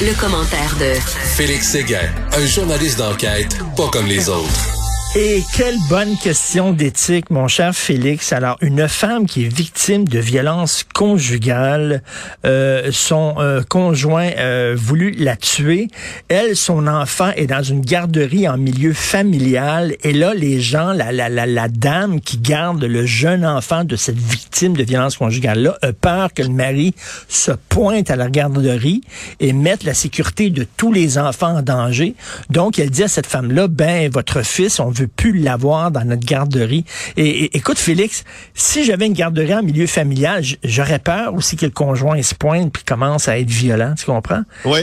Le, 0.00 0.12
commentaire 0.18 0.74
de 0.80 0.94
Félix 1.36 1.68
Séguin, 1.68 2.10
un 2.32 2.46
journaliste 2.46 2.98
d'enquête 2.98 3.56
pas 3.76 3.88
comme 3.88 4.06
les 4.06 4.28
autres. 4.28 4.73
Et 5.16 5.44
quelle 5.56 5.78
bonne 5.88 6.16
question 6.16 6.72
d'éthique, 6.72 7.30
mon 7.30 7.46
cher 7.46 7.72
Félix. 7.72 8.32
Alors, 8.32 8.56
une 8.60 8.88
femme 8.88 9.26
qui 9.26 9.44
est 9.44 9.48
victime 9.48 10.08
de 10.08 10.18
violences 10.18 10.84
conjugales, 10.92 12.02
euh, 12.44 12.88
son 12.90 13.36
euh, 13.38 13.62
conjoint 13.62 14.30
euh, 14.38 14.74
voulu 14.76 15.12
la 15.12 15.36
tuer. 15.36 15.86
Elle, 16.26 16.56
son 16.56 16.88
enfant 16.88 17.30
est 17.36 17.46
dans 17.46 17.62
une 17.62 17.80
garderie 17.80 18.48
en 18.48 18.58
milieu 18.58 18.92
familial. 18.92 19.94
Et 20.02 20.12
là, 20.12 20.34
les 20.34 20.60
gens, 20.60 20.92
la, 20.92 21.12
la, 21.12 21.28
la, 21.28 21.46
la 21.46 21.68
dame 21.68 22.20
qui 22.20 22.38
garde 22.38 22.82
le 22.82 23.06
jeune 23.06 23.46
enfant 23.46 23.84
de 23.84 23.94
cette 23.94 24.18
victime 24.18 24.76
de 24.76 24.82
violences 24.82 25.18
conjugales-là, 25.18 25.78
a 25.80 25.92
peur 25.92 26.32
que 26.34 26.42
le 26.42 26.48
mari 26.48 26.92
se 27.28 27.52
pointe 27.52 28.10
à 28.10 28.16
la 28.16 28.28
garderie 28.28 29.02
et 29.38 29.52
mette 29.52 29.84
la 29.84 29.94
sécurité 29.94 30.50
de 30.50 30.66
tous 30.76 30.90
les 30.90 31.18
enfants 31.18 31.58
en 31.58 31.62
danger. 31.62 32.16
Donc, 32.50 32.80
elle 32.80 32.90
dit 32.90 33.04
à 33.04 33.08
cette 33.08 33.28
femme-là, 33.28 33.68
ben, 33.68 34.10
votre 34.10 34.42
fils, 34.44 34.80
on 34.80 34.90
veut 34.90 35.03
pu 35.06 35.32
l'avoir 35.32 35.90
dans 35.90 36.04
notre 36.04 36.26
garderie. 36.26 36.84
Et, 37.16 37.56
écoute, 37.56 37.78
Félix, 37.78 38.24
si 38.54 38.84
j'avais 38.84 39.06
une 39.06 39.12
garderie 39.12 39.54
en 39.54 39.62
milieu 39.62 39.86
familial, 39.86 40.44
j'aurais 40.62 40.98
peur 40.98 41.34
aussi 41.34 41.56
que 41.56 41.66
le 41.66 41.72
conjoint 41.72 42.20
se 42.22 42.34
pointe 42.34 42.72
puis 42.72 42.84
commence 42.84 43.28
à 43.28 43.38
être 43.38 43.50
violent. 43.50 43.94
Tu 43.98 44.06
comprends? 44.06 44.42
Oui, 44.64 44.80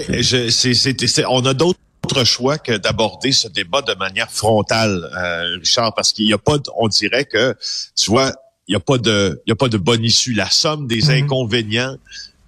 on 1.27 1.45
a 1.45 1.53
d'autres 1.53 2.23
choix 2.23 2.57
que 2.57 2.77
d'aborder 2.77 3.31
ce 3.31 3.47
débat 3.47 3.81
de 3.81 3.93
manière 3.95 4.31
frontale, 4.31 5.09
euh, 5.15 5.57
Richard, 5.59 5.93
parce 5.93 6.11
qu'il 6.11 6.25
n'y 6.25 6.33
a 6.33 6.37
pas, 6.37 6.57
on 6.77 6.87
dirait 6.87 7.25
que, 7.25 7.55
tu 7.95 8.11
vois, 8.11 8.33
il 8.67 8.71
n'y 8.71 8.75
a 8.75 8.79
pas 8.79 8.97
de, 8.97 9.41
il 9.45 9.49
y 9.49 9.53
a 9.53 9.55
pas 9.55 9.69
de 9.69 9.77
bonne 9.77 10.03
issue. 10.03 10.33
La 10.33 10.49
somme 10.49 10.87
des 10.87 11.03
mhm. 11.03 11.25
inconvénients 11.25 11.95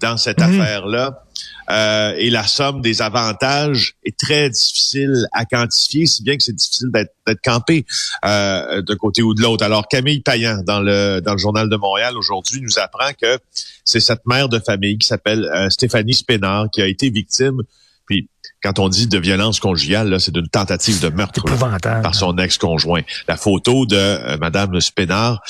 dans 0.03 0.17
cette 0.17 0.39
mhm. 0.39 0.59
affaire-là 0.61 1.23
euh, 1.71 2.13
et 2.17 2.29
la 2.29 2.43
somme 2.43 2.81
des 2.81 3.01
avantages 3.01 3.95
est 4.03 4.17
très 4.17 4.49
difficile 4.49 5.27
à 5.31 5.45
quantifier, 5.45 6.05
si 6.05 6.21
bien 6.21 6.35
que 6.35 6.43
c'est 6.43 6.55
difficile 6.55 6.89
d'être 6.91 7.41
campé 7.41 7.85
euh, 8.25 8.81
d'un 8.81 8.95
côté 8.97 9.21
ou 9.21 9.33
de 9.33 9.41
l'autre. 9.41 9.63
Alors 9.63 9.87
Camille 9.87 10.19
Payan, 10.19 10.61
dans 10.65 10.81
le 10.81 11.21
dans 11.21 11.31
le 11.31 11.37
journal 11.37 11.69
de 11.69 11.77
Montréal 11.77 12.17
aujourd'hui, 12.17 12.61
nous 12.61 12.79
apprend 12.79 13.11
que 13.19 13.39
c'est 13.85 14.01
cette 14.01 14.25
mère 14.25 14.49
de 14.49 14.59
famille 14.59 14.97
qui 14.97 15.07
s'appelle 15.07 15.45
euh, 15.45 15.69
Stéphanie 15.69 16.13
Spénard 16.13 16.67
qui 16.71 16.81
a 16.81 16.87
été 16.87 17.09
victime. 17.09 17.61
Puis 18.05 18.27
quand 18.61 18.79
on 18.79 18.89
dit 18.89 19.07
de 19.07 19.17
violence 19.17 19.61
conjugale, 19.61 20.09
là, 20.09 20.19
c'est 20.19 20.33
d'une 20.33 20.49
tentative 20.49 21.01
de 21.01 21.09
meurtre 21.09 21.43
par 21.79 22.15
son 22.15 22.37
ex-conjoint. 22.37 23.01
La 23.29 23.37
photo 23.37 23.85
de 23.85 23.95
euh, 23.95 24.37
Madame 24.37 24.81
Spénard 24.81 25.41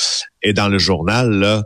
est 0.44 0.54
dans 0.54 0.68
le 0.68 0.78
journal. 0.78 1.32
Là, 1.32 1.64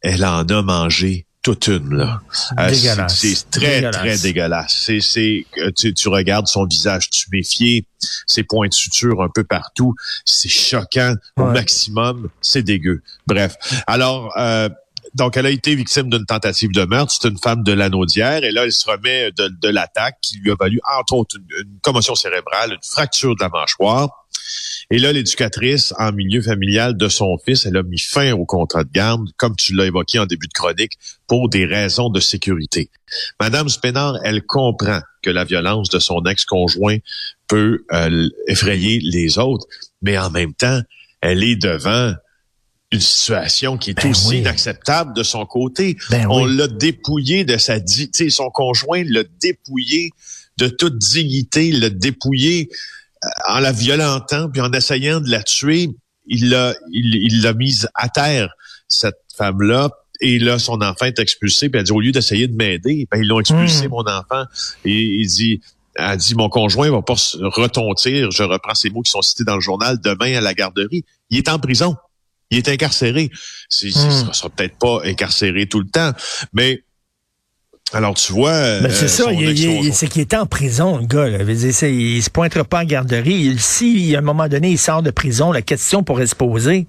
elle 0.00 0.24
en 0.24 0.44
a 0.44 0.62
mangé 0.62 1.26
toute 1.44 1.68
une 1.68 1.94
là. 1.94 2.22
Euh, 2.58 2.72
c'est 3.08 3.50
très 3.50 3.88
très 3.90 4.18
dégueulasse. 4.18 4.84
C'est 4.86 5.00
c'est 5.00 5.46
tu, 5.76 5.92
tu 5.94 6.08
regardes 6.08 6.48
son 6.48 6.64
visage 6.64 7.10
tuméfié, 7.10 7.86
ses 8.26 8.42
points 8.42 8.66
de 8.66 8.72
suture 8.72 9.22
un 9.22 9.28
peu 9.28 9.44
partout, 9.44 9.94
c'est 10.24 10.48
choquant 10.48 11.14
au 11.36 11.44
maximum, 11.44 12.30
c'est 12.40 12.62
dégueu. 12.62 13.02
Bref, 13.26 13.56
alors 13.86 14.32
euh, 14.38 14.70
donc, 15.14 15.36
elle 15.36 15.46
a 15.46 15.50
été 15.50 15.76
victime 15.76 16.10
d'une 16.10 16.26
tentative 16.26 16.72
de 16.72 16.84
meurtre. 16.86 17.12
C'est 17.16 17.28
une 17.28 17.38
femme 17.38 17.62
de 17.62 17.72
l'anaudière. 17.72 18.42
Et 18.42 18.50
là, 18.50 18.64
elle 18.64 18.72
se 18.72 18.90
remet 18.90 19.30
de, 19.30 19.46
de 19.46 19.68
l'attaque 19.68 20.16
qui 20.20 20.38
lui 20.38 20.50
a 20.50 20.56
valu, 20.58 20.80
entre 20.98 21.14
autres, 21.14 21.36
une 21.36 21.78
commotion 21.82 22.16
cérébrale, 22.16 22.72
une 22.72 22.82
fracture 22.82 23.36
de 23.36 23.40
la 23.40 23.48
mâchoire. 23.48 24.23
Et 24.90 24.98
là, 24.98 25.12
l'éducatrice 25.12 25.94
en 25.98 26.12
milieu 26.12 26.42
familial 26.42 26.96
de 26.96 27.08
son 27.08 27.38
fils, 27.44 27.66
elle 27.66 27.76
a 27.76 27.82
mis 27.82 27.98
fin 27.98 28.32
au 28.32 28.44
contrat 28.44 28.84
de 28.84 28.90
garde, 28.92 29.28
comme 29.36 29.56
tu 29.56 29.74
l'as 29.74 29.86
évoqué 29.86 30.18
en 30.18 30.26
début 30.26 30.46
de 30.46 30.52
chronique, 30.52 30.92
pour 31.26 31.48
des 31.48 31.64
raisons 31.64 32.10
de 32.10 32.20
sécurité. 32.20 32.90
Madame 33.40 33.68
Spénard, 33.68 34.18
elle 34.24 34.42
comprend 34.42 35.00
que 35.22 35.30
la 35.30 35.44
violence 35.44 35.88
de 35.88 35.98
son 35.98 36.22
ex-conjoint 36.24 36.98
peut 37.48 37.84
euh, 37.92 38.28
effrayer 38.46 39.00
les 39.02 39.38
autres, 39.38 39.66
mais 40.02 40.18
en 40.18 40.30
même 40.30 40.54
temps, 40.54 40.80
elle 41.20 41.42
est 41.42 41.56
devant 41.56 42.12
une 42.92 43.00
situation 43.00 43.76
qui 43.78 43.90
est 43.90 43.94
ben 43.94 44.10
aussi 44.10 44.38
inacceptable 44.38 45.14
de 45.14 45.22
son 45.22 45.46
côté. 45.46 45.96
Ben 46.10 46.26
On 46.30 46.44
l'a 46.44 46.68
dépouillé 46.68 47.44
de 47.44 47.56
sa 47.56 47.80
dignité, 47.80 48.30
son 48.30 48.50
conjoint 48.50 49.02
l'a 49.04 49.24
dépouillé 49.40 50.10
de 50.58 50.68
toute 50.68 50.98
dignité, 50.98 51.72
l'a 51.72 51.90
dépouillé 51.90 52.68
en 53.48 53.58
la 53.58 53.72
violentant, 53.72 54.50
puis 54.50 54.60
en 54.60 54.72
essayant 54.72 55.20
de 55.20 55.30
la 55.30 55.42
tuer, 55.42 55.90
il 56.26 56.50
l'a 56.50 56.74
il, 56.92 57.42
l'a 57.42 57.52
mise 57.52 57.88
à 57.94 58.08
terre, 58.08 58.48
cette 58.88 59.20
femme-là. 59.36 59.90
Et 60.20 60.38
là, 60.38 60.58
son 60.58 60.80
enfant 60.80 61.06
est 61.06 61.18
expulsé. 61.18 61.68
Puis 61.68 61.78
elle 61.78 61.84
dit, 61.84 61.92
au 61.92 62.00
lieu 62.00 62.12
d'essayer 62.12 62.46
de 62.46 62.54
m'aider, 62.54 63.06
ben, 63.10 63.20
ils 63.20 63.26
l'ont 63.26 63.40
expulsé, 63.40 63.88
hmm. 63.88 63.90
mon 63.90 64.06
enfant. 64.06 64.44
Et 64.84 64.92
il 64.92 65.26
dit, 65.26 65.60
elle 65.96 66.16
dit, 66.16 66.34
mon 66.34 66.48
conjoint 66.48 66.90
va 66.90 67.02
pas 67.02 67.16
se 67.16 67.38
retontir, 67.38 68.30
je 68.30 68.42
reprends 68.42 68.74
ces 68.74 68.90
mots 68.90 69.02
qui 69.02 69.10
sont 69.10 69.22
cités 69.22 69.44
dans 69.44 69.54
le 69.54 69.60
journal, 69.60 70.00
demain 70.00 70.36
à 70.36 70.40
la 70.40 70.54
garderie. 70.54 71.04
Il 71.30 71.38
est 71.38 71.48
en 71.48 71.58
prison. 71.58 71.96
Il 72.50 72.58
est 72.58 72.68
incarcéré. 72.68 73.30
Il 73.82 73.86
ne 73.88 74.32
sera 74.32 74.50
peut-être 74.50 74.78
pas 74.78 75.00
incarcéré 75.04 75.66
tout 75.66 75.80
le 75.80 75.88
temps, 75.88 76.12
mais 76.52 76.84
alors, 77.94 78.14
tu 78.14 78.32
vois... 78.32 78.80
Ben, 78.80 78.90
c'est 78.90 79.04
euh, 79.04 79.08
ça, 79.08 79.24
c'est 79.92 80.08
qu'il 80.08 80.22
était 80.22 80.36
en 80.36 80.46
prison, 80.46 80.98
le 80.98 81.06
gars. 81.06 81.28
Là. 81.28 81.38
Il, 81.44 82.22
se 82.22 82.28
pointera 82.28 82.64
pas 82.64 82.82
en 82.82 82.84
garderie. 82.84 83.54
si, 83.58 84.16
à 84.16 84.18
un 84.18 84.22
moment 84.22 84.48
donné, 84.48 84.70
il 84.70 84.78
sort 84.78 85.02
de 85.02 85.12
prison, 85.12 85.52
la 85.52 85.62
question 85.62 86.02
pourrait 86.02 86.26
se 86.26 86.34
poser. 86.34 86.88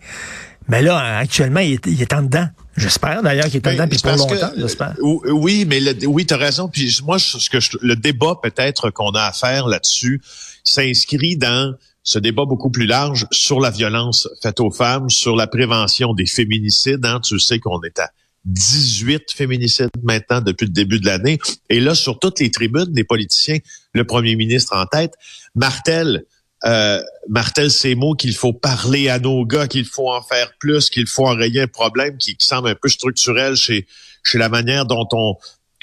Mais 0.68 0.82
là, 0.82 1.20
actuellement, 1.20 1.60
il 1.60 1.74
est, 1.74 2.14
en 2.14 2.24
dedans. 2.24 2.48
J'espère 2.76 3.22
d'ailleurs 3.22 3.46
qu'il 3.46 3.58
est 3.58 3.68
en 3.68 3.76
ben, 3.76 3.86
dedans, 3.86 3.88
puis 3.88 4.00
pour 4.02 4.16
longtemps, 4.18 4.52
j'espère. 4.58 4.96
Oui, 5.00 5.66
mais 5.68 5.80
le, 5.80 6.08
oui, 6.08 6.26
tu 6.26 6.34
as 6.34 6.38
raison. 6.38 6.68
Puis 6.68 7.00
moi, 7.04 7.20
ce 7.20 7.50
que 7.52 7.60
le 7.82 7.96
débat 7.96 8.40
peut-être 8.42 8.90
qu'on 8.90 9.12
a 9.12 9.26
à 9.26 9.32
faire 9.32 9.68
là-dessus 9.68 10.22
s'inscrit 10.64 11.38
dans 11.38 11.76
ce 12.02 12.18
débat 12.18 12.46
beaucoup 12.46 12.72
plus 12.72 12.88
large 12.88 13.28
sur 13.32 13.60
la 13.60 13.70
violence 13.70 14.28
faite 14.42 14.60
aux 14.60 14.72
femmes, 14.72 15.12
sur 15.12 15.36
la 15.36 15.46
prévention 15.46 16.14
des 16.14 16.26
féminicides. 16.26 17.06
Hein. 17.06 17.20
Tu 17.24 17.40
sais 17.40 17.60
qu'on 17.60 17.82
est 17.84 18.00
à 18.00 18.10
18 18.46 19.32
féminicides 19.34 19.90
maintenant 20.04 20.42
depuis 20.42 20.66
le 20.66 20.72
début 20.72 21.00
de 21.00 21.06
l'année. 21.06 21.40
Et 21.70 21.80
là, 21.80 21.96
sur 21.96 22.20
toutes 22.20 22.40
les 22.40 22.52
tribunes 22.52 22.94
des 22.94 23.04
politiciens, 23.04 23.58
le 23.94 24.06
premier 24.06 24.36
ministre 24.36 24.76
en 24.76 24.86
tête, 24.86 25.14
Martel, 25.56 26.26
euh, 26.64 27.02
Martel 27.28 27.70
ces 27.72 27.96
mots 27.96 28.14
qu'il 28.14 28.36
faut 28.36 28.54
parler 28.54 29.10
à 29.10 29.20
nos 29.20 29.46
gars, 29.46 29.68
qu'il 29.68 29.86
faut 29.86 30.12
en 30.12 30.22
faire 30.22 30.52
plus, 30.60 30.90
qu'il 30.90 31.08
faut 31.08 31.28
enrayer 31.28 31.62
un 31.62 31.68
problème 31.68 32.18
qui, 32.18 32.36
semble 32.40 32.70
un 32.70 32.76
peu 32.76 32.90
structurel 32.90 33.56
chez, 33.56 33.88
chez 34.24 34.38
la 34.38 34.50
manière 34.50 34.86
dont 34.86 35.08
on 35.12 35.36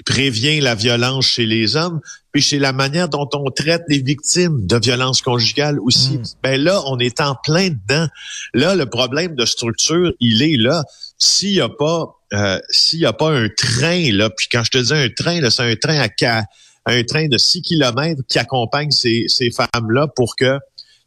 prévient 0.04 0.60
la 0.60 0.74
violence 0.74 1.26
chez 1.26 1.46
les 1.46 1.76
hommes, 1.76 2.00
puis 2.32 2.42
chez 2.42 2.58
la 2.58 2.72
manière 2.72 3.08
dont 3.08 3.28
on 3.34 3.50
traite 3.50 3.82
les 3.88 4.00
victimes 4.00 4.66
de 4.66 4.76
violences 4.76 5.22
conjugales 5.22 5.78
aussi. 5.80 6.18
Mm. 6.18 6.22
Ben 6.42 6.60
là, 6.60 6.80
on 6.86 6.98
est 6.98 7.20
en 7.20 7.34
plein 7.34 7.68
dedans. 7.68 8.08
Là, 8.54 8.74
le 8.74 8.86
problème 8.86 9.34
de 9.34 9.44
structure, 9.44 10.12
il 10.20 10.42
est 10.42 10.56
là. 10.56 10.82
S'il 11.18 11.52
n'y 11.52 11.60
a 11.60 11.68
pas 11.68 12.16
euh, 12.32 12.58
s'il 12.70 13.00
n'y 13.00 13.04
a 13.04 13.12
pas 13.12 13.30
un 13.30 13.48
train, 13.48 14.10
là, 14.12 14.30
puis 14.30 14.48
quand 14.50 14.64
je 14.64 14.70
te 14.70 14.78
dis 14.78 14.92
un 14.92 15.08
train, 15.10 15.40
là, 15.40 15.50
c'est 15.50 15.62
un 15.62 15.76
train 15.76 15.98
à 15.98 16.44
un 16.86 17.04
train 17.04 17.28
de 17.28 17.38
6 17.38 17.62
km 17.62 18.22
qui 18.28 18.38
accompagne 18.38 18.90
ces, 18.90 19.26
ces 19.28 19.50
femmes-là 19.50 20.08
pour 20.16 20.34
que 20.34 20.58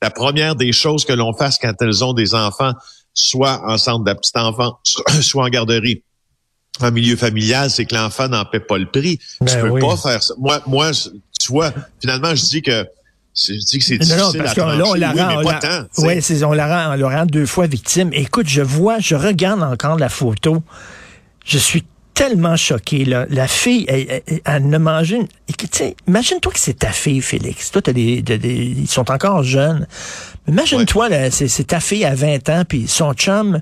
la 0.02 0.12
première 0.12 0.56
des 0.56 0.72
choses 0.72 1.04
que 1.04 1.14
l'on 1.14 1.34
fasse 1.34 1.58
quand 1.58 1.74
elles 1.82 2.04
ont 2.04 2.14
des 2.14 2.36
enfants, 2.36 2.74
soit 3.14 3.62
en 3.66 3.78
centre 3.78 4.04
de 4.04 4.14
petite 4.14 4.38
enfant, 4.38 4.78
soit 5.22 5.44
en 5.46 5.50
garderie, 5.50 6.04
en 6.82 6.92
milieu 6.92 7.16
familial, 7.16 7.70
c'est 7.70 7.86
que 7.86 7.96
l'enfant 7.96 8.28
n'en 8.28 8.46
paie 8.46 8.60
pas 8.60 8.78
le 8.78 8.86
prix. 8.86 9.18
Tu 9.18 9.46
ben 9.46 9.62
peux 9.62 9.80
pas 9.80 9.98
faire 9.98 10.22
ça. 10.22 10.34
Moi, 10.38 10.62
moi, 10.68 10.92
tu 10.92 11.52
vois, 11.52 11.72
finalement, 12.02 12.36
je 12.36 12.46
dis 12.46 12.62
que 12.62 12.86
je 13.36 13.54
dis 13.54 13.80
que 13.80 13.86
c'est 13.86 13.98
difficile 13.98 14.18
non, 14.18 14.32
parce 14.38 14.58
à 14.58 14.76
là, 14.76 14.84
on 14.86 14.94
la 14.94 15.12
rend, 15.12 15.42
oui, 15.98 16.22
on, 16.42 16.50
on 16.50 16.54
la 16.54 16.68
rend, 16.68 16.94
on 16.94 16.96
la 16.96 17.20
rend 17.20 17.26
deux 17.26 17.46
fois 17.46 17.68
victime. 17.68 18.10
Écoute, 18.14 18.48
je 18.48 18.62
vois, 18.62 19.00
je 19.00 19.16
regarde 19.16 19.62
encore 19.62 19.98
la 19.98 20.08
photo. 20.08 20.64
Je 21.44 21.58
suis 21.58 21.84
tellement 22.14 22.56
choqué. 22.56 23.04
Là. 23.06 23.28
La 23.30 23.48
fille, 23.48 23.86
elle, 23.90 24.22
elle, 24.46 24.68
ne 24.68 24.78
mangé 24.78 25.18
une... 25.18 25.28
Imagine-toi 26.08 26.52
que 26.54 26.60
c'est 26.60 26.80
ta 26.80 26.92
fille, 26.92 27.22
Félix. 27.22 27.72
Toi, 27.72 27.82
t'as 27.82 27.94
des, 27.94 28.24
ils 28.26 28.88
sont 28.88 29.12
encore 29.12 29.44
jeunes. 29.44 29.86
Imagine-toi, 30.48 31.30
c'est, 31.30 31.68
ta 31.68 31.82
fille 31.82 32.06
à 32.06 32.16
20 32.16 32.50
ans, 32.50 32.64
puis 32.68 32.88
son 32.88 33.14
chum, 33.14 33.62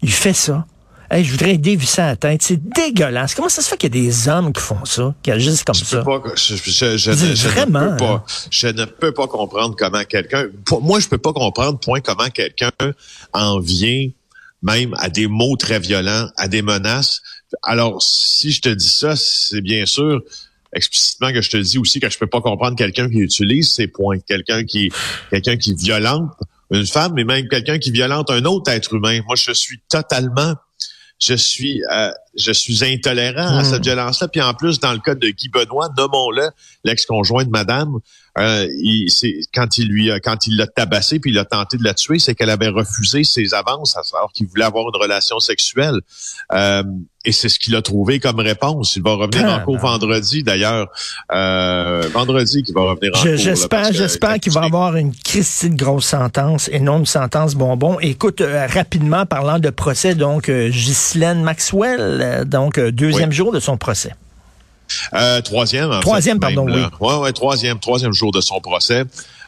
il 0.00 0.10
fait 0.10 0.32
ça. 0.32 0.66
Hey, 1.12 1.24
je 1.24 1.30
voudrais 1.30 1.58
dévisser 1.58 2.00
la 2.00 2.16
tête. 2.16 2.42
C'est 2.42 2.56
dégueulasse. 2.56 3.34
Comment 3.34 3.50
ça 3.50 3.60
se 3.60 3.68
fait 3.68 3.76
qu'il 3.76 3.94
y 3.94 3.98
a 3.98 4.02
des 4.02 4.28
hommes 4.28 4.50
qui 4.50 4.62
font 4.62 4.82
ça, 4.86 5.14
qui 5.22 5.30
agissent 5.30 5.62
comme 5.62 5.74
ça? 5.74 6.02
pas, 6.02 6.22
je, 6.36 6.54
je, 6.56 6.96
je, 6.96 7.48
vraiment, 7.48 7.80
ne 7.80 7.90
peux 7.90 7.96
pas, 7.98 8.24
je 8.50 8.66
ne 8.68 8.84
peux 8.86 9.12
pas 9.12 9.26
comprendre 9.26 9.76
comment 9.76 10.04
quelqu'un... 10.04 10.46
Moi, 10.80 11.00
je 11.00 11.08
peux 11.08 11.18
pas 11.18 11.34
comprendre, 11.34 11.78
point, 11.78 12.00
comment 12.00 12.30
quelqu'un 12.30 12.70
en 13.34 13.60
vient 13.60 14.08
même 14.62 14.94
à 14.96 15.10
des 15.10 15.26
mots 15.26 15.56
très 15.56 15.80
violents, 15.80 16.28
à 16.38 16.48
des 16.48 16.62
menaces. 16.62 17.20
Alors, 17.62 18.00
si 18.00 18.50
je 18.50 18.62
te 18.62 18.70
dis 18.70 18.88
ça, 18.88 19.14
c'est 19.14 19.60
bien 19.60 19.84
sûr 19.84 20.22
explicitement 20.74 21.30
que 21.30 21.42
je 21.42 21.50
te 21.50 21.58
dis 21.58 21.76
aussi 21.76 22.00
que 22.00 22.08
je 22.08 22.16
peux 22.16 22.26
pas 22.26 22.40
comprendre 22.40 22.74
quelqu'un 22.74 23.10
qui 23.10 23.18
utilise 23.18 23.70
ces 23.70 23.86
points, 23.86 24.18
quelqu'un 24.20 24.64
qui 24.64 24.90
quelqu'un 25.28 25.58
qui 25.58 25.74
violente 25.74 26.30
une 26.70 26.86
femme, 26.86 27.12
mais 27.14 27.24
même 27.24 27.48
quelqu'un 27.48 27.78
qui 27.78 27.90
violente 27.90 28.30
un 28.30 28.44
autre 28.44 28.70
être 28.70 28.94
humain. 28.94 29.20
Moi, 29.26 29.36
je 29.36 29.52
suis 29.52 29.80
totalement, 29.90 30.54
je 30.71 30.71
suis 31.36 31.82
euh, 31.92 32.10
je 32.36 32.52
suis 32.52 32.84
intolérant 32.84 33.58
à 33.58 33.64
cette 33.64 33.80
hmm. 33.80 33.84
violence-là. 33.84 34.28
Puis 34.28 34.40
en 34.40 34.54
plus, 34.54 34.80
dans 34.80 34.92
le 34.92 35.00
cas 35.00 35.14
de 35.14 35.28
Guy 35.28 35.48
Benoît, 35.48 35.88
nommons-le, 35.96 36.48
l'ex-conjoint 36.84 37.44
de 37.44 37.50
Madame, 37.50 37.98
euh, 38.38 38.66
il, 38.78 39.08
quand 39.52 39.76
il 39.76 39.88
lui, 39.88 40.10
quand 40.22 40.46
il 40.46 40.56
l'a 40.56 40.66
tabassé 40.66 41.18
puis 41.20 41.32
il 41.32 41.38
a 41.38 41.44
tenté 41.44 41.76
de 41.76 41.84
la 41.84 41.92
tuer, 41.92 42.18
c'est 42.18 42.34
qu'elle 42.34 42.48
avait 42.48 42.68
refusé 42.68 43.24
ses 43.24 43.52
avances 43.52 43.94
alors 44.14 44.32
qu'il 44.32 44.46
voulait 44.46 44.64
avoir 44.64 44.84
une 44.88 45.00
relation 45.00 45.38
sexuelle. 45.38 46.00
Euh, 46.52 46.82
et 47.24 47.32
c'est 47.32 47.48
ce 47.48 47.58
qu'il 47.58 47.76
a 47.76 47.82
trouvé 47.82 48.18
comme 48.18 48.40
réponse. 48.40 48.96
Il 48.96 49.02
va 49.02 49.14
revenir 49.14 49.48
en 49.48 49.60
cours 49.60 49.78
vendredi, 49.78 50.42
d'ailleurs. 50.42 50.88
Euh, 51.30 52.08
vendredi 52.12 52.62
qu'il 52.64 52.74
va 52.74 52.82
revenir 52.82 53.12
en 53.14 53.22
cours. 53.22 53.36
J'espère, 53.36 53.92
j'espère 53.92 54.40
qu'il 54.40 54.52
va 54.52 54.62
avoir 54.62 54.96
une 54.96 55.14
Christine 55.14 55.76
grosse 55.76 56.06
sentence 56.06 56.68
et 56.72 56.80
non 56.80 56.98
une 56.98 57.06
sentence 57.06 57.54
bonbon. 57.54 57.98
Écoute, 58.00 58.40
euh, 58.40 58.66
rapidement, 58.66 59.24
parlant 59.24 59.60
de 59.60 59.70
procès, 59.70 60.16
donc, 60.16 60.48
euh, 60.48 60.68
Ghislaine 60.68 61.42
Maxwell, 61.42 62.20
donc, 62.44 62.78
deuxième 62.78 63.32
jour 63.32 63.52
de 63.52 63.60
son 63.60 63.76
procès. 63.76 64.14
troisième. 65.44 66.00
troisième, 66.00 66.40
pardon, 66.40 66.66
oui. 66.66 66.82
Ouais, 67.00 67.16
ouais, 67.16 67.32
troisième, 67.32 67.78
troisième 67.78 68.12
jour 68.12 68.32
de 68.32 68.40
son 68.40 68.60
procès. 68.60 69.04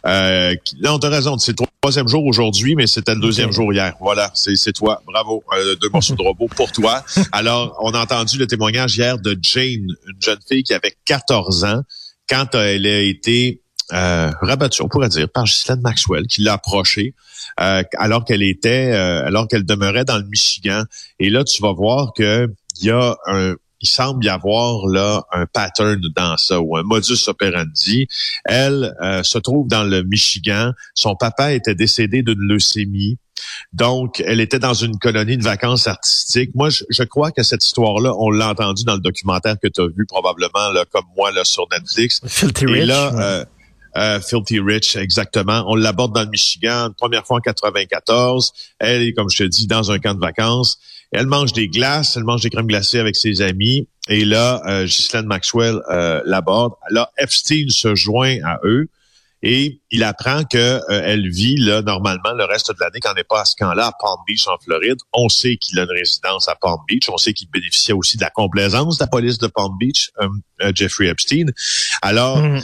Euh, 0.06 0.54
non, 0.82 0.98
t'as 0.98 1.08
raison, 1.08 1.38
c'est 1.38 1.58
le 1.58 1.66
troisième 1.80 2.08
jour 2.08 2.24
aujourd'hui, 2.26 2.74
mais 2.74 2.86
c'était 2.86 3.14
le 3.14 3.20
deuxième 3.20 3.52
jour 3.52 3.72
hier. 3.72 3.94
Voilà, 4.00 4.30
c'est 4.34 4.72
toi. 4.72 5.02
Bravo. 5.06 5.42
Euh, 5.52 5.76
deux 5.76 5.88
morceaux 5.88 6.14
de 6.14 6.22
robot 6.26 6.48
pour 6.54 6.72
toi. 6.72 7.02
Alors, 7.32 7.78
on 7.80 7.92
a 7.92 8.02
entendu 8.02 8.38
le 8.38 8.46
témoignage 8.46 8.96
hier 8.96 9.18
de 9.18 9.38
Jane, 9.40 9.86
une 10.06 10.20
jeune 10.20 10.38
fille 10.46 10.62
qui 10.62 10.74
avait 10.74 10.94
14 11.06 11.64
ans 11.64 11.82
quand 12.28 12.54
elle 12.54 12.86
a 12.86 13.00
été 13.00 13.62
euh, 13.92 14.30
rabattue, 14.40 14.82
on 14.82 14.88
pourrait 14.88 15.08
dire, 15.08 15.28
par 15.28 15.44
Ghislaine 15.44 15.80
Maxwell, 15.80 16.26
qui 16.26 16.42
l'a 16.42 16.54
approchée 16.54 17.14
euh, 17.60 17.82
alors 17.98 18.24
qu'elle 18.24 18.42
était, 18.42 18.92
euh, 18.92 19.26
alors 19.26 19.46
qu'elle 19.46 19.64
demeurait 19.64 20.04
dans 20.04 20.18
le 20.18 20.24
Michigan. 20.24 20.84
Et 21.18 21.30
là, 21.30 21.44
tu 21.44 21.62
vas 21.62 21.72
voir 21.72 22.12
que 22.14 22.52
il 22.80 22.86
y 22.86 22.90
a 22.90 23.16
un, 23.26 23.54
il 23.84 23.88
semble 23.88 24.24
y 24.24 24.28
avoir 24.28 24.86
là 24.86 25.24
un 25.30 25.46
pattern 25.46 26.00
dans 26.16 26.36
ça 26.38 26.60
ou 26.60 26.76
un 26.76 26.82
modus 26.82 27.28
operandi. 27.28 28.08
Elle 28.44 28.94
euh, 29.02 29.22
se 29.22 29.38
trouve 29.38 29.68
dans 29.68 29.84
le 29.84 30.02
Michigan. 30.02 30.72
Son 30.94 31.14
papa 31.16 31.52
était 31.52 31.74
décédé 31.74 32.22
d'une 32.22 32.40
leucémie. 32.40 33.18
Donc, 33.74 34.22
elle 34.24 34.40
était 34.40 34.58
dans 34.58 34.72
une 34.72 34.98
colonie 34.98 35.36
de 35.36 35.42
vacances 35.42 35.86
artistiques. 35.86 36.50
Moi, 36.54 36.70
je, 36.70 37.02
crois 37.02 37.30
que 37.30 37.42
cette 37.42 37.64
histoire-là, 37.64 38.14
on 38.16 38.30
l'a 38.30 38.48
entendu 38.48 38.84
dans 38.84 38.94
le 38.94 39.00
documentaire 39.00 39.56
que 39.60 39.68
tu 39.68 39.82
as 39.82 39.86
vu 39.86 40.06
probablement, 40.06 40.70
là, 40.72 40.84
comme 40.90 41.04
moi, 41.16 41.30
là, 41.32 41.44
sur 41.44 41.66
Netflix. 41.70 42.20
Filthy 42.26 42.64
Et 42.64 42.86
là, 42.86 43.12
euh, 43.14 43.44
euh, 43.96 44.20
Filthy 44.20 44.60
Rich, 44.60 44.96
exactement. 44.96 45.64
On 45.66 45.74
l'aborde 45.74 46.14
dans 46.14 46.22
le 46.22 46.30
Michigan, 46.30 46.90
première 46.96 47.26
fois 47.26 47.38
en 47.38 47.40
94. 47.40 48.52
Elle 48.78 49.02
est, 49.02 49.12
comme 49.12 49.28
je 49.28 49.44
te 49.44 49.48
dis, 49.48 49.66
dans 49.66 49.90
un 49.90 49.98
camp 49.98 50.14
de 50.14 50.20
vacances. 50.20 50.78
Elle 51.14 51.26
mange 51.26 51.52
des 51.52 51.68
glaces, 51.68 52.16
elle 52.16 52.24
mange 52.24 52.42
des 52.42 52.50
crèmes 52.50 52.66
glacées 52.66 52.98
avec 52.98 53.14
ses 53.14 53.40
amis. 53.40 53.88
Et 54.08 54.24
là, 54.24 54.60
euh, 54.66 54.84
Ghislaine 54.84 55.26
Maxwell 55.26 55.80
euh, 55.88 56.20
l'aborde. 56.24 56.72
Là, 56.90 57.10
Epstein 57.18 57.66
se 57.68 57.94
joint 57.94 58.38
à 58.44 58.58
eux. 58.64 58.88
Et 59.46 59.80
il 59.90 60.02
apprend 60.02 60.42
que 60.44 60.58
euh, 60.58 60.80
elle 60.88 61.28
vit 61.28 61.56
là 61.56 61.82
normalement 61.82 62.32
le 62.32 62.44
reste 62.44 62.70
de 62.70 62.76
l'année 62.80 62.98
quand 63.00 63.10
on 63.12 63.14
n'est 63.14 63.24
pas 63.24 63.42
à 63.42 63.44
ce 63.44 63.54
camp-là 63.56 63.88
à 63.88 63.92
Palm 64.00 64.16
Beach 64.26 64.48
en 64.48 64.56
Floride. 64.58 64.98
On 65.12 65.28
sait 65.28 65.56
qu'il 65.56 65.78
a 65.78 65.82
une 65.82 65.90
résidence 65.90 66.48
à 66.48 66.56
Palm 66.56 66.78
Beach. 66.88 67.08
On 67.10 67.18
sait 67.18 67.32
qu'il 67.32 67.48
bénéficiait 67.50 67.94
aussi 67.94 68.16
de 68.16 68.22
la 68.22 68.30
complaisance 68.30 68.98
de 68.98 69.04
la 69.04 69.08
police 69.08 69.38
de 69.38 69.46
Palm 69.46 69.76
Beach, 69.78 70.10
Jeffrey 70.74 71.06
Epstein. 71.06 71.46
Alors. 72.02 72.38
Mm. 72.42 72.60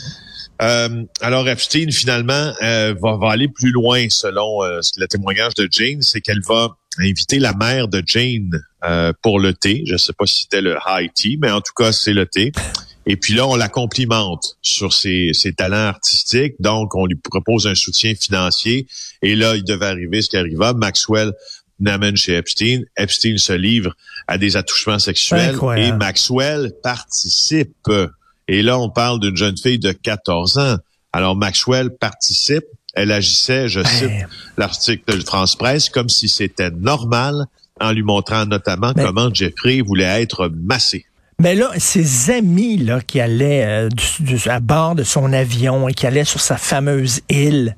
Euh, 0.61 1.05
alors 1.23 1.49
Epstein 1.49 1.91
finalement 1.91 2.53
euh, 2.63 2.95
va, 3.01 3.17
va, 3.17 3.31
aller 3.31 3.49
plus 3.49 3.71
loin 3.71 4.07
selon 4.11 4.63
euh, 4.63 4.81
le 4.99 5.07
témoignage 5.07 5.55
de 5.55 5.67
Jane, 5.71 6.03
c'est 6.03 6.21
qu'elle 6.21 6.43
va 6.43 6.77
inviter 6.99 7.39
la 7.39 7.55
mère 7.55 7.89
de 7.89 8.03
Jane 8.05 8.63
pour 9.23 9.41
le 9.41 9.55
thé. 9.55 9.83
Je 9.87 9.93
ne 9.93 9.99
sais 9.99 10.13
pas 10.13 10.27
si 10.27 10.43
c'était 10.43 10.61
le 10.61 10.77
high 10.87 11.11
tea, 11.15 11.39
mais 11.41 11.51
en 11.51 11.61
tout 11.61 11.73
cas 11.77 11.93
c'est 11.93 12.13
le 12.13 12.27
thé. 12.27 12.53
Et 13.07 13.17
puis 13.17 13.33
là, 13.33 13.47
on 13.47 13.57
la 13.57 13.69
complimente 13.69 14.59
sur 14.61 14.93
ses, 14.93 15.31
ses, 15.33 15.55
talents 15.55 15.89
artistiques. 15.89 16.55
Donc, 16.61 16.95
on 16.95 17.07
lui 17.07 17.17
propose 17.17 17.67
un 17.67 17.75
soutien 17.75 18.15
financier. 18.15 18.87
Et 19.23 19.35
là, 19.35 19.57
il 19.57 19.65
devait 19.65 19.87
arriver 19.87 20.21
ce 20.21 20.29
qui 20.29 20.37
arriva. 20.37 20.75
Maxwell 20.75 21.33
n'amène 21.81 22.17
chez 22.17 22.35
Epstein. 22.35 22.83
Epstein 22.99 23.39
se 23.39 23.55
livre 23.55 23.97
à 24.29 24.37
des 24.37 24.57
attouchements 24.57 24.99
sexuels. 24.99 25.57
Et 25.79 25.93
Maxwell 25.93 26.73
participe 26.83 27.91
et 28.53 28.63
là, 28.63 28.81
on 28.81 28.91
parle 28.91 29.21
d'une 29.21 29.37
jeune 29.37 29.57
fille 29.57 29.79
de 29.79 29.93
14 29.93 30.59
ans. 30.59 30.77
Alors, 31.13 31.37
Maxwell 31.37 31.91
participe. 31.97 32.65
Elle 32.95 33.13
agissait, 33.13 33.69
je 33.69 33.83
cite 33.85 34.11
l'article 34.57 35.19
de 35.19 35.25
France 35.25 35.57
Presse, 35.57 35.89
comme 35.89 36.09
si 36.09 36.29
c'était 36.29 36.71
normal, 36.71 37.47
en 37.81 37.93
lui 37.93 38.03
montrant 38.03 38.47
notamment 38.47 38.93
comment 38.95 39.33
Jeffrey 39.33 39.81
voulait 39.81 40.23
être 40.23 40.49
massé. 40.49 41.07
Mais 41.41 41.55
là, 41.55 41.71
ses 41.79 42.31
amis 42.31 42.77
là 42.77 43.01
qui 43.01 43.19
allaient 43.19 43.65
euh, 43.65 43.89
à 44.47 44.61
bord 44.61 44.95
de 44.95 45.05
son 45.05 45.33
avion 45.33 45.89
et 45.89 45.95
qui 45.95 46.07
allaient 46.07 46.25
sur 46.27 46.41
sa 46.41 46.59
fameuse 46.59 47.23
île 47.31 47.77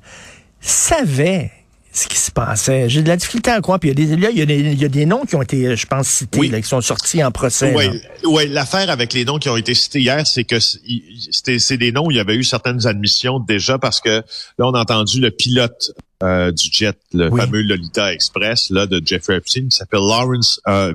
savaient 0.59 1.51
ce 1.93 2.07
qui 2.07 2.17
se 2.17 2.31
passait. 2.31 2.89
J'ai 2.89 3.03
de 3.03 3.07
la 3.07 3.15
difficulté 3.15 3.51
à 3.51 3.61
croire. 3.61 3.79
Puis 3.79 3.91
il 3.91 3.99
y 3.99 4.03
a 4.03 4.15
des, 4.15 4.21
là, 4.21 4.29
il 4.31 4.37
y 4.37 4.41
a 4.41 4.45
des, 4.45 4.59
il 4.59 4.81
y 4.81 4.85
a 4.85 4.89
des 4.89 5.05
noms 5.05 5.25
qui 5.25 5.35
ont 5.35 5.43
été, 5.43 5.75
je 5.75 5.85
pense, 5.85 6.07
cités, 6.07 6.47
là, 6.47 6.59
qui 6.59 6.67
sont 6.67 6.81
sortis 6.81 7.23
en 7.23 7.31
procès. 7.31 7.73
Oui, 7.75 7.85
ouais, 8.23 8.47
l'affaire 8.47 8.89
avec 8.89 9.13
les 9.13 9.25
noms 9.25 9.37
qui 9.37 9.47
ont 9.47 9.57
été 9.57 9.75
cités 9.75 9.99
hier, 9.99 10.25
c'est 10.25 10.43
que 10.43 10.59
c'était, 10.59 11.59
c'est 11.59 11.77
des 11.77 11.91
noms 11.91 12.07
où 12.07 12.11
il 12.11 12.17
y 12.17 12.19
avait 12.19 12.35
eu 12.35 12.43
certaines 12.43 12.87
admissions 12.87 13.39
déjà 13.39 13.77
parce 13.77 14.01
que 14.01 14.09
là, 14.09 14.23
on 14.67 14.73
a 14.73 14.81
entendu 14.81 15.21
le 15.21 15.29
pilote 15.29 15.91
euh, 16.23 16.51
du 16.51 16.69
jet, 16.71 16.97
le 17.13 17.29
fameux 17.29 17.61
Lolita 17.61 18.11
Express, 18.11 18.71
là, 18.71 18.87
de 18.87 18.99
Jeffrey 19.05 19.37
Epstein, 19.37 19.67
qui 19.69 19.77
s'appelle 19.77 19.99
Lawrence 19.99 20.59
euh. 20.67 20.93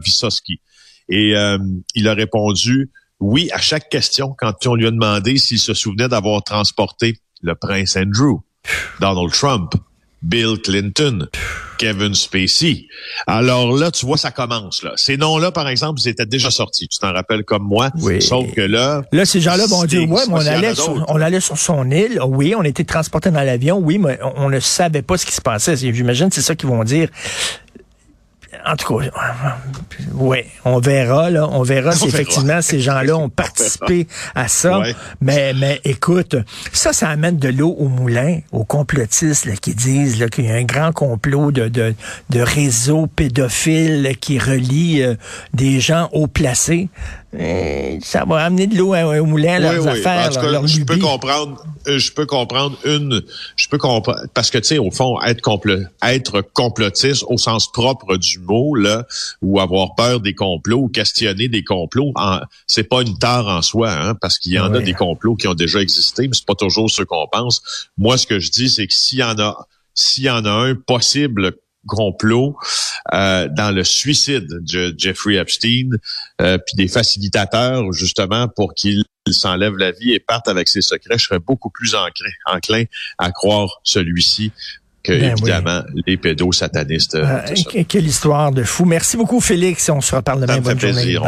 Et 1.09 1.37
euh, 1.37 1.59
il 1.95 2.09
a 2.09 2.15
répondu 2.15 2.91
oui 3.21 3.51
à 3.53 3.59
chaque 3.59 3.89
question 3.89 4.35
quand 4.37 4.67
on 4.67 4.75
lui 4.75 4.87
a 4.87 4.91
demandé 4.91 5.39
s'il 5.39 5.59
se 5.59 5.75
souvenait 5.75 6.09
d'avoir 6.09 6.43
transporté 6.43 7.19
le 7.41 7.55
prince 7.55 7.97
Andrew, 7.97 8.41
Donald 9.01 9.33
Trump, 9.33 9.75
Bill 10.23 10.59
Clinton, 10.63 11.29
Kevin 11.79 12.15
Spacey. 12.15 12.87
Alors 13.27 13.77
là, 13.77 13.91
tu 13.91 14.05
vois, 14.05 14.17
ça 14.17 14.31
commence. 14.31 14.83
là. 14.83 14.93
Ces 14.97 15.17
noms-là, 15.17 15.53
par 15.53 15.69
exemple, 15.69 16.01
ils 16.05 16.09
étaient 16.09 16.27
déjà 16.27 16.51
sortis. 16.51 16.89
Tu 16.89 16.99
t'en 16.99 17.13
rappelles 17.13 17.45
comme 17.45 17.63
moi. 17.63 17.91
Oui. 18.01 18.21
Sauf 18.21 18.53
que 18.53 18.61
là... 18.63 19.03
Là, 19.13 19.25
ces 19.25 19.41
gens-là 19.41 19.67
vont 19.67 19.85
dire, 19.85 20.11
ouais, 20.11 20.23
mais 20.27 20.35
on 20.35 20.47
allait, 20.47 20.75
sur, 20.75 21.05
on 21.09 21.21
allait 21.21 21.41
sur 21.41 21.57
son 21.57 21.91
île. 21.91 22.21
Oui, 22.27 22.55
on 22.57 22.65
était 22.65 22.85
transporté 22.85 23.31
dans 23.31 23.43
l'avion. 23.43 23.79
Oui, 23.79 23.99
mais 23.99 24.19
on 24.37 24.49
ne 24.49 24.61
savait 24.61 25.03
pas 25.03 25.17
ce 25.17 25.25
qui 25.25 25.33
se 25.33 25.41
passait. 25.41 25.77
J'imagine 25.77 26.31
c'est 26.33 26.43
ça 26.43 26.57
qu'ils 26.57 26.69
vont 26.69 26.83
dire 26.85 27.09
en 28.71 28.77
tout 28.77 28.99
cas, 28.99 29.11
oui, 30.15 30.39
on 30.65 30.79
verra, 30.79 31.31
là. 31.31 31.49
On 31.51 31.63
verra 31.63 31.93
si 31.93 32.09
effectivement 32.09 32.61
ces 32.61 32.81
gens-là 32.81 33.17
ont 33.17 33.29
participé 33.39 34.07
à 34.35 34.49
ça. 34.49 34.83
Mais, 35.21 35.53
mais 35.55 35.81
écoute, 35.85 36.37
ça, 36.73 36.93
ça 36.93 37.09
amène 37.09 37.39
de 37.39 37.49
l'eau 37.49 37.75
au 37.79 37.89
moulin, 37.89 38.41
aux 38.53 38.65
complotistes 38.65 39.59
qui 39.61 39.75
disent 39.75 40.25
qu'il 40.31 40.47
y 40.47 40.51
a 40.51 40.55
un 40.55 40.65
grand 40.65 40.93
complot 40.93 41.53
de, 41.53 41.69
de, 41.69 41.95
de 42.31 42.41
réseaux 42.41 43.07
pédophiles 43.07 44.17
qui 44.21 44.39
relie 44.39 45.03
euh, 45.03 45.15
des 45.55 45.81
gens 45.81 46.09
haut 46.13 46.27
placés. 46.27 46.89
Euh, 47.35 47.99
ça 48.03 48.25
va 48.25 48.45
amener 48.45 48.67
de 48.67 48.77
l'eau 48.77 48.95
au 48.95 49.27
moulin 49.27 49.57
à 49.57 49.59
leurs 49.59 49.87
affaires. 49.87 50.33
je 50.33 50.83
peux 50.83 50.97
comprendre, 50.97 51.63
euh, 51.87 51.99
je 51.99 52.11
peux 52.11 52.25
comprendre 52.25 52.79
une, 52.87 53.23
je 53.55 53.69
peux 53.69 53.77
comprendre, 53.77 54.23
parce 54.33 54.51
que 54.51 54.57
tu 54.57 54.65
sais, 54.65 54.79
au 54.79 54.91
fond, 54.91 55.21
être 55.21 55.43
complot, 55.43 55.83
être 56.03 56.41
complotiste 56.41 57.25
au 57.29 57.37
sens 57.37 57.71
propre 57.71 58.17
du 58.17 58.39
mot, 58.39 58.75
là, 58.75 59.07
ou 59.43 59.61
avoir 59.61 59.95
peur 59.95 60.21
des 60.21 60.35
complots, 60.35 60.79
ou 60.79 60.89
questionner 60.89 61.49
des 61.49 61.65
complots, 61.65 62.15
c'est 62.67 62.85
pas 62.85 63.03
une 63.03 63.19
tare 63.19 63.47
en 63.47 63.61
soi, 63.61 63.93
hein, 63.93 64.15
parce 64.15 64.39
qu'il 64.39 64.55
y 64.55 64.59
en 64.59 64.73
a 64.73 64.81
des 64.81 64.95
complots 64.95 65.37
qui 65.37 65.49
ont 65.49 65.55
déjà 65.55 65.81
existé, 65.81 66.29
mais 66.29 66.35
c'est 66.35 66.47
pas 66.47 66.55
toujours 66.55 66.91
ce 66.91 67.03
qu'on 67.03 67.27
pense. 67.31 67.61
Moi, 67.99 68.17
ce 68.17 68.27
que 68.27 68.39
je 68.39 68.51
dis, 68.51 68.71
c'est 68.71 68.87
que 68.87 68.95
s'il 68.95 69.19
y 69.19 69.23
en 69.23 69.39
a, 69.39 69.67
s'il 69.93 70.25
y 70.25 70.31
en 70.31 70.47
a 70.47 70.51
un 70.51 70.75
possible 70.75 71.53
complot 71.87 72.57
euh, 73.15 73.49
dans 73.49 73.71
le 73.71 73.85
suicide 73.85 74.47
de 74.49 74.95
Jeffrey 74.97 75.37
Epstein, 75.37 75.91
euh, 76.41 76.59
puis 76.59 76.77
des 76.77 76.89
facilitateurs 76.89 77.93
justement 77.93 78.49
pour 78.49 78.75
qu'il 78.75 79.05
s'enlève 79.31 79.77
la 79.77 79.93
vie 79.93 80.13
et 80.13 80.21
parte 80.21 80.49
avec 80.49 80.69
ses 80.69 80.83
secrets, 80.83 81.19
je 81.19 81.25
serais 81.25 81.39
beaucoup 81.39 81.71
plus 81.71 81.95
enclin 81.95 82.85
à 83.19 83.31
croire 83.31 83.81
celui-ci 83.85 84.53
que 85.03 85.13
ben 85.13 85.33
évidemment 85.33 85.83
les 86.07 86.17
pédos 86.17 86.53
satanistes. 86.53 87.15
Euh, 87.15 87.41
quelle 87.89 88.07
histoire 88.07 88.53
de 88.53 88.65
fou. 88.65 88.85
Merci 88.85 89.17
beaucoup 89.17 89.41
Félix. 89.41 89.89
On 89.89 90.01
se 90.01 90.15
reparle 90.15 90.41
demain. 90.41 90.61
Bonne 90.61 90.81
journée. 90.81 91.19